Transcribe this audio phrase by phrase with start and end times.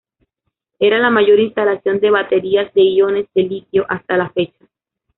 [0.79, 4.65] Era la mayor instalación de baterías de iones de litio hasta la fecha.